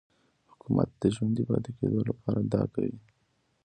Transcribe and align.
حکومت 0.51 0.89
د 1.01 1.03
ژوندي 1.15 1.43
پاتې 1.49 1.71
کېدو 1.77 1.99
لپاره 2.09 2.39
دا 2.53 2.63
کوي. 2.73 2.97